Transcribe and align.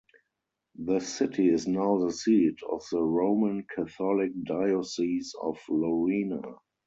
The 0.79 0.99
city 0.99 1.47
is 1.47 1.67
now 1.67 1.99
the 1.99 2.11
seat 2.11 2.57
of 2.67 2.83
the 2.91 3.03
Roman 3.03 3.67
Catholic 3.75 4.31
Diocese 4.45 5.35
of 5.39 5.59
Lorena. 5.69 6.41